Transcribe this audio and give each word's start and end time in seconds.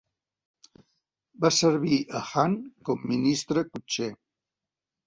Va 1.45 1.51
servir 1.59 2.01
a 2.21 2.25
Han 2.45 2.57
com 2.91 3.07
Ministre 3.13 3.67
Cotxer. 3.71 4.15